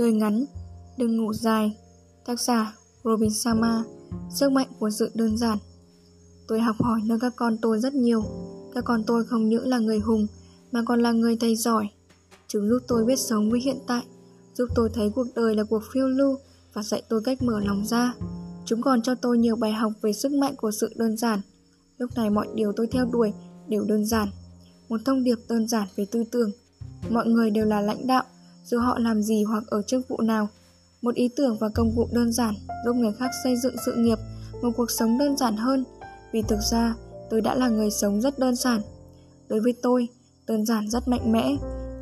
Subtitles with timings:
[0.00, 0.44] Đời ngắn,
[0.96, 1.76] đừng ngủ dài.
[2.26, 3.84] Tác giả Robin Sama
[4.30, 5.58] Sức mạnh của sự đơn giản.
[6.48, 8.24] Tôi học hỏi nơi các con tôi rất nhiều.
[8.74, 10.26] Các con tôi không những là người hùng
[10.72, 11.88] Mà còn là người thầy giỏi.
[12.48, 14.02] Chúng giúp tôi biết sống với hiện tại
[14.54, 16.36] Giúp tôi thấy cuộc đời là cuộc phiêu lưu
[16.72, 18.14] Và dạy tôi cách mở lòng ra.
[18.64, 21.40] Chúng còn cho tôi nhiều bài học về sức mạnh của sự đơn giản.
[21.98, 23.32] Lúc này mọi điều tôi theo đuổi
[23.68, 24.28] đều đơn giản.
[24.88, 26.50] Một thông điệp đơn giản về tư tưởng.
[27.10, 28.24] Mọi người đều là lãnh đạo
[28.64, 30.48] dù họ làm gì hoặc ở chức vụ nào.
[31.02, 34.18] Một ý tưởng và công cụ đơn giản giúp người khác xây dựng sự nghiệp,
[34.62, 35.84] một cuộc sống đơn giản hơn.
[36.32, 36.94] Vì thực ra,
[37.30, 38.80] tôi đã là người sống rất đơn giản.
[39.48, 40.08] Đối với tôi,
[40.46, 41.56] đơn giản rất mạnh mẽ.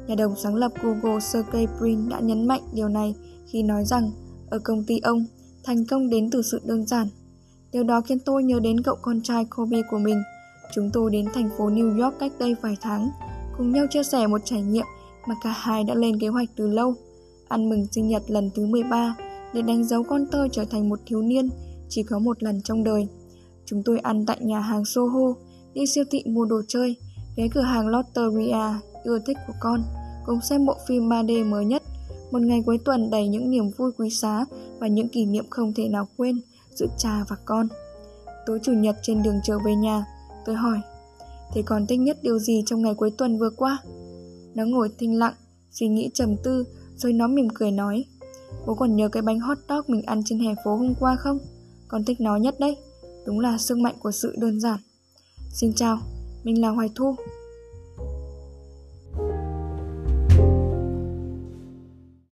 [0.07, 3.15] Nhà đồng sáng lập Google Sergey Brin đã nhấn mạnh điều này
[3.47, 4.11] khi nói rằng
[4.51, 5.25] ở công ty ông,
[5.65, 7.09] thành công đến từ sự đơn giản.
[7.73, 10.23] Điều đó khiến tôi nhớ đến cậu con trai Kobe của mình.
[10.75, 13.11] Chúng tôi đến thành phố New York cách đây vài tháng,
[13.59, 14.87] cùng nhau chia sẻ một trải nghiệm
[15.29, 16.95] mà cả hai đã lên kế hoạch từ lâu.
[17.49, 19.17] Ăn mừng sinh nhật lần thứ 13
[19.55, 21.49] để đánh dấu con tôi trở thành một thiếu niên
[21.89, 23.09] chỉ có một lần trong đời.
[23.65, 25.35] Chúng tôi ăn tại nhà hàng Soho,
[25.75, 26.97] đi siêu thị mua đồ chơi,
[27.37, 29.83] ghé cửa hàng Lotteria ưa thích của con,
[30.27, 31.83] cùng xem bộ phim 3D mới nhất.
[32.31, 34.45] Một ngày cuối tuần đầy những niềm vui quý giá
[34.79, 36.41] và những kỷ niệm không thể nào quên
[36.75, 37.69] giữa cha và con.
[38.47, 40.05] Tối chủ nhật trên đường trở về nhà,
[40.45, 40.81] tôi hỏi,
[41.55, 43.79] Thế con thích nhất điều gì trong ngày cuối tuần vừa qua?
[44.59, 45.35] Nó ngồi thinh lặng,
[45.71, 46.65] suy nghĩ trầm tư,
[46.97, 48.05] rồi nó mỉm cười nói.
[48.67, 51.39] Bố còn nhớ cái bánh hot dog mình ăn trên hè phố hôm qua không?
[51.89, 52.77] Con thích nó nhất đấy.
[53.27, 54.81] Đúng là sức mạnh của sự đơn giản.
[55.53, 55.99] Xin chào,
[56.45, 57.17] mình là Hoài Thu.